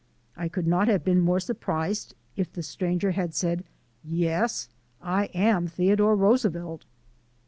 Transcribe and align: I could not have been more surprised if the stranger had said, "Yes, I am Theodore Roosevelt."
I 0.35 0.47
could 0.49 0.65
not 0.65 0.87
have 0.87 1.03
been 1.03 1.19
more 1.21 1.39
surprised 1.39 2.15
if 2.35 2.51
the 2.51 2.63
stranger 2.63 3.11
had 3.11 3.35
said, 3.35 3.63
"Yes, 4.03 4.67
I 4.99 5.25
am 5.25 5.67
Theodore 5.67 6.15
Roosevelt." 6.15 6.85